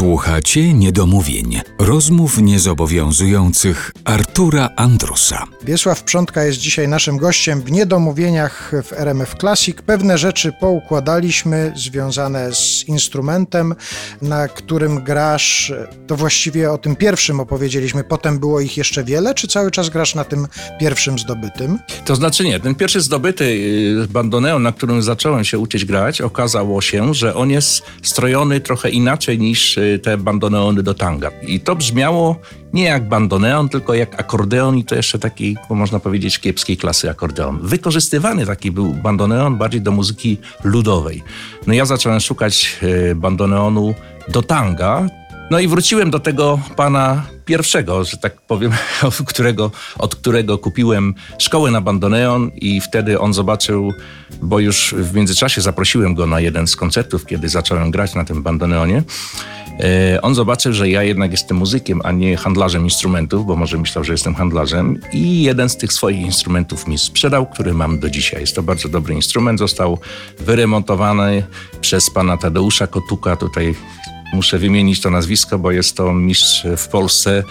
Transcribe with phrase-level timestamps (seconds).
[0.00, 5.44] Słuchacie niedomówień, rozmów niezobowiązujących Artura Andrusa.
[5.64, 9.76] Wiesław Przątka jest dzisiaj naszym gościem w niedomówieniach w RMF Classic.
[9.86, 13.74] Pewne rzeczy poukładaliśmy związane z instrumentem,
[14.22, 15.72] na którym grasz.
[16.06, 20.14] To właściwie o tym pierwszym opowiedzieliśmy, potem było ich jeszcze wiele, czy cały czas grasz
[20.14, 20.46] na tym
[20.80, 21.78] pierwszym zdobytym?
[22.04, 26.80] To znaczy nie, ten pierwszy zdobyty y, bandoneon, na którym zacząłem się uczyć grać, okazało
[26.80, 31.30] się, że on jest strojony trochę inaczej niż y, te bandoneony do tanga.
[31.42, 32.36] I to brzmiało
[32.72, 37.58] nie jak bandoneon, tylko jak akordeon i to jeszcze taki, można powiedzieć, kiepskiej klasy akordeon.
[37.62, 41.22] Wykorzystywany taki był bandoneon bardziej do muzyki ludowej.
[41.66, 43.94] No ja zacząłem szukać y, bandoneonu
[44.28, 45.06] do tanga,
[45.50, 51.14] no i wróciłem do tego pana pierwszego, że tak powiem, od którego, od którego kupiłem
[51.38, 53.92] szkołę na bandoneon i wtedy on zobaczył,
[54.42, 58.42] bo już w międzyczasie zaprosiłem go na jeden z koncertów, kiedy zacząłem grać na tym
[58.42, 59.02] bandoneonie.
[59.80, 64.04] E, on zobaczył, że ja jednak jestem muzykiem, a nie handlarzem instrumentów, bo może myślał,
[64.04, 68.40] że jestem handlarzem i jeden z tych swoich instrumentów mi sprzedał, który mam do dzisiaj.
[68.40, 69.98] Jest to bardzo dobry instrument, został
[70.38, 71.42] wyremontowany
[71.80, 73.74] przez pana Tadeusza Kotuka, tutaj
[74.32, 77.44] Muszę wymienić to nazwisko, bo jest to mistrz w Polsce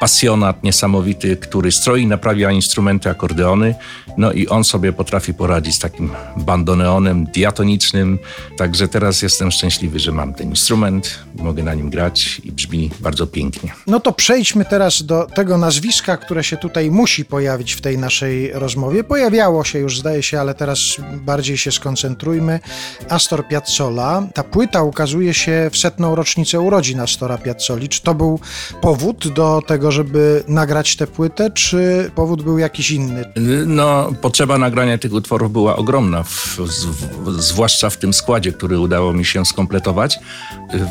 [0.00, 3.74] pasjonat niesamowity, który stroi, naprawia instrumenty, akordeony.
[4.16, 8.18] No i on sobie potrafi poradzić z takim bandoneonem diatonicznym.
[8.58, 13.26] Także teraz jestem szczęśliwy, że mam ten instrument, mogę na nim grać i brzmi bardzo
[13.26, 13.72] pięknie.
[13.86, 18.52] No to przejdźmy teraz do tego nazwiska, które się tutaj musi pojawić w tej naszej
[18.52, 19.04] rozmowie.
[19.04, 20.80] Pojawiało się już, zdaje się, ale teraz
[21.12, 22.60] bardziej się skoncentrujmy.
[23.08, 24.28] Astor Piazzolla.
[24.34, 27.88] Ta płyta ukazuje się w setną rocznicę urodzin Astora Piazzoli.
[27.88, 28.40] Czy to był
[28.80, 33.24] powód do tego, żeby nagrać tę płytę, czy powód był jakiś inny?
[33.66, 39.12] No, potrzeba nagrania tych utworów była ogromna, w, w, zwłaszcza w tym składzie, który udało
[39.12, 40.18] mi się skompletować.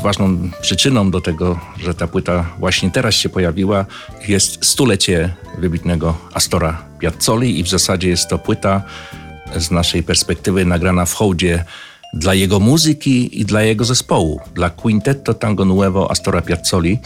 [0.02, 3.86] Ważną przyczyną do tego, że ta płyta właśnie teraz się pojawiła,
[4.28, 8.82] jest stulecie wybitnego Astora Piazzoli i w zasadzie jest to płyta
[9.56, 11.64] z naszej perspektywy nagrana w hołdzie
[12.14, 16.98] dla jego muzyki i dla jego zespołu, dla Quintetto Tango Nuevo Astora Piazzoli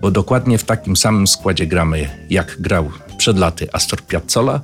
[0.00, 4.60] bo dokładnie w takim samym składzie gramy, jak grał przed laty Astor Piazzolla.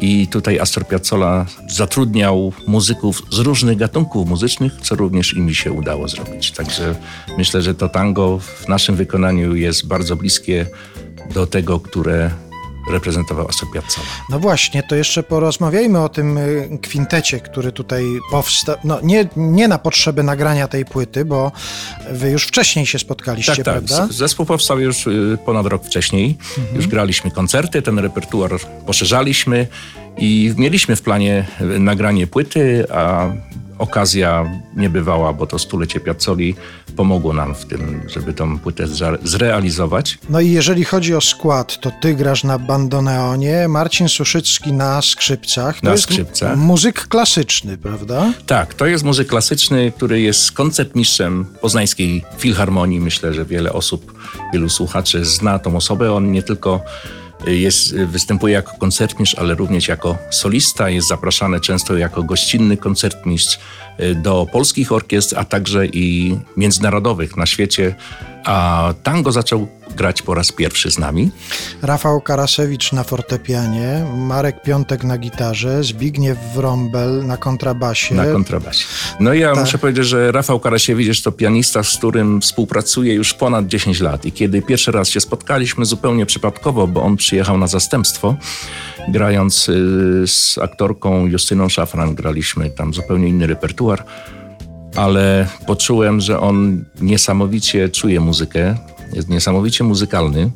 [0.00, 5.72] I tutaj Astor Piazzolla zatrudniał muzyków z różnych gatunków muzycznych, co również i mi się
[5.72, 6.52] udało zrobić.
[6.52, 6.94] Także
[7.38, 10.66] myślę, że to tango w naszym wykonaniu jest bardzo bliskie
[11.34, 12.30] do tego, które
[12.90, 14.06] reprezentował Astor Piazzolla.
[14.30, 18.76] No właśnie, to jeszcze porozmawiajmy o tym y, kwintecie, który tutaj powstał.
[18.84, 21.52] No nie, nie na potrzeby nagrania tej płyty, bo
[22.10, 23.74] wy już wcześniej się spotkaliście, tak, tak.
[23.74, 24.08] prawda?
[24.14, 26.38] Zespół powstał już y, ponad rok wcześniej.
[26.58, 26.76] Mhm.
[26.76, 28.50] Już graliśmy koncerty, ten repertuar
[28.86, 29.66] poszerzaliśmy
[30.18, 33.32] i mieliśmy w planie y, nagranie płyty, a
[33.78, 36.54] okazja niebywała, bo to stulecie Piazzoli
[36.96, 38.84] pomogło nam w tym, żeby tą płytę
[39.22, 40.18] zrealizować.
[40.28, 45.80] No i jeżeli chodzi o skład, to ty grasz na bandoneonie, Marcin Suszycki na skrzypcach.
[45.80, 46.56] To na jest skrzypcach.
[46.56, 48.32] muzyk klasyczny, prawda?
[48.46, 53.00] Tak, to jest muzyk klasyczny, który jest koncertmistrzem Poznańskiej Filharmonii.
[53.00, 54.14] Myślę, że wiele osób,
[54.52, 56.12] wielu słuchaczy zna tą osobę.
[56.12, 56.80] On nie tylko
[57.46, 60.90] jest, występuje jako koncertmistrz, ale również jako solista.
[60.90, 63.58] Jest zapraszany często jako gościnny koncertmistrz
[64.00, 67.94] y, do polskich orkiestr, a także i międzynarodowych na świecie.
[68.44, 71.30] A tango zaczął grać po raz pierwszy z nami.
[71.82, 78.14] Rafał Karasewicz na fortepianie, Marek Piątek na gitarze, Zbigniew Wrąbel na kontrabasie.
[78.14, 78.84] Na kontrabasie.
[79.20, 79.64] No ja tak.
[79.64, 84.26] muszę powiedzieć, że Rafał Karasiewicz jest to pianista, z którym współpracuję już ponad 10 lat
[84.26, 88.36] i kiedy pierwszy raz się spotkaliśmy zupełnie przypadkowo, bo on przyjechał na zastępstwo,
[89.08, 94.04] grając y, z aktorką Justyną Szafran, graliśmy tam zupełnie inny repertuar
[94.96, 98.74] ale poczułem, że on niesamowicie czuje muzykę,
[99.12, 100.50] jest niesamowicie muzykalny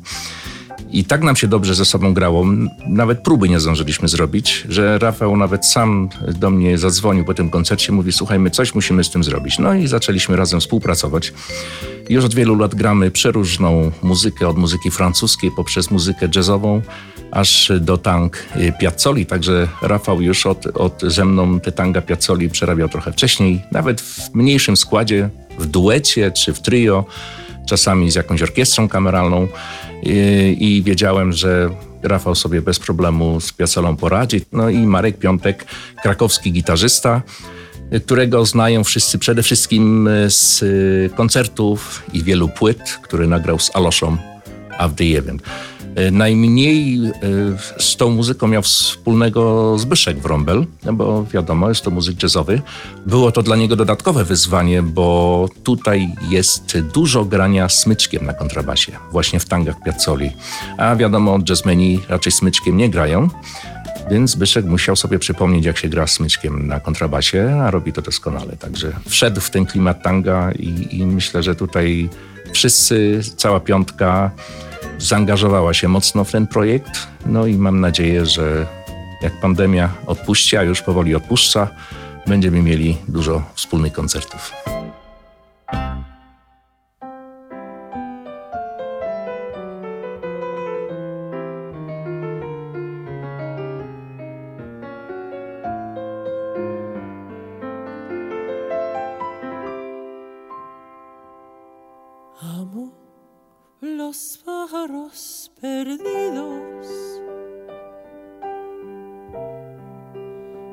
[0.91, 2.45] I tak nam się dobrze ze sobą grało,
[2.87, 7.91] nawet próby nie zdążyliśmy zrobić, że Rafał nawet sam do mnie zadzwonił po tym koncercie,
[7.91, 9.59] mówi słuchaj, my coś musimy z tym zrobić.
[9.59, 11.33] No i zaczęliśmy razem współpracować.
[12.09, 16.81] Już od wielu lat gramy przeróżną muzykę, od muzyki francuskiej poprzez muzykę jazzową,
[17.31, 18.45] aż do tang
[18.79, 24.01] Piazzoli, także Rafał już od, od ze mną te tanga Piazzoli przerabiał trochę wcześniej, nawet
[24.01, 25.29] w mniejszym składzie,
[25.59, 27.05] w duecie czy w trio,
[27.65, 29.47] czasami z jakąś orkiestrą kameralną
[30.03, 31.69] i, i wiedziałem, że
[32.03, 34.41] Rafał sobie bez problemu z Piazzolą poradzi.
[34.51, 35.65] No i Marek Piątek,
[36.03, 37.21] krakowski gitarzysta,
[38.05, 40.63] którego znają wszyscy przede wszystkim z
[41.15, 44.17] koncertów i wielu płyt, który nagrał z Aloszą
[44.77, 45.39] Avdijewem.
[45.95, 47.11] E, najmniej e,
[47.77, 52.61] z tą muzyką miał wspólnego Zbyszek Wrąbel, bo wiadomo, jest to muzyk jazzowy.
[53.05, 59.39] Było to dla niego dodatkowe wyzwanie, bo tutaj jest dużo grania smyczkiem na kontrabasie, właśnie
[59.39, 60.31] w tangach Piazzoli.
[60.77, 63.29] A wiadomo, jazzmeni raczej smyczkiem nie grają,
[64.11, 68.57] więc Zbyszek musiał sobie przypomnieć, jak się gra smyczkiem na kontrabasie, a robi to doskonale.
[68.57, 72.09] Także wszedł w ten klimat tanga i, i myślę, że tutaj
[72.53, 74.31] wszyscy, cała piątka
[75.03, 77.07] zaangażowała się mocno w ten projekt.
[77.25, 78.65] No i mam nadzieję, że
[79.21, 81.67] jak pandemia odpuści, a już powoli odpuszcza,
[82.27, 84.72] będziemy mieli dużo wspólnych koncertów.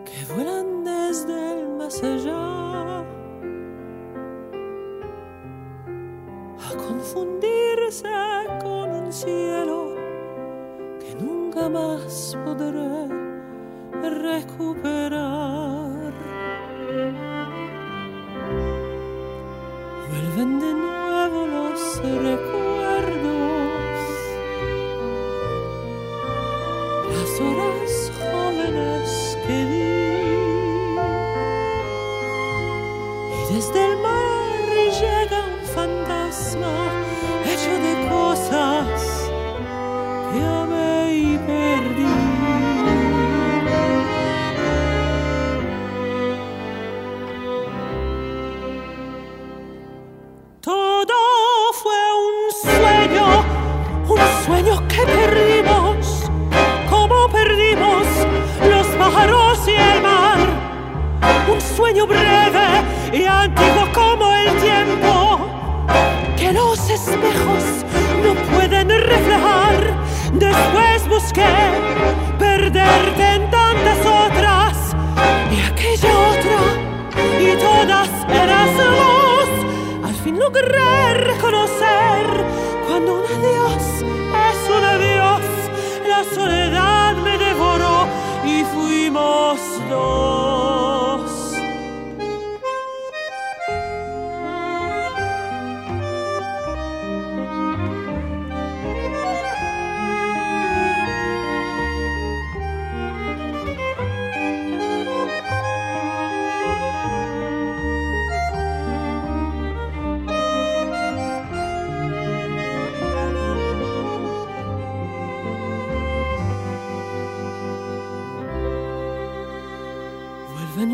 [0.05, 3.01] Que vuelan desde el más allá
[6.59, 8.09] a confundirse
[8.63, 9.95] con un cielo
[11.01, 13.09] que nunca más podré
[14.03, 15.40] recuperar.
[33.53, 34.65] Desde el mar
[35.01, 36.75] llega un fantasma
[37.45, 39.31] hecho de cosas
[40.33, 42.15] que amé y perdí.
[50.61, 51.19] Todo
[51.83, 53.27] fue un sueño,
[54.09, 56.31] un sueño que perdimos
[59.01, 60.39] pájaros y el mar.
[61.51, 62.30] Un sueño breve
[63.41, 65.47] y antiguo como el tiempo
[66.37, 67.65] que los espejos
[68.23, 69.99] no pueden reflejar.
[70.33, 71.55] Después busqué
[72.39, 74.97] perderte en tantas otras
[75.51, 76.61] y aquella otra
[77.41, 80.09] y todas eras vos.
[80.09, 81.70] Al fin logré reconocer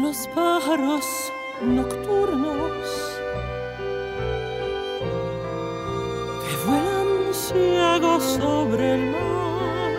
[0.06, 1.32] los pájaros
[1.62, 2.86] nocturnos
[6.44, 9.92] que vuelan ciegos sobre el mar.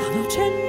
[0.00, 0.65] La noche